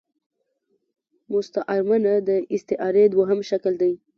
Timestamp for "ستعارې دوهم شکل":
2.63-3.73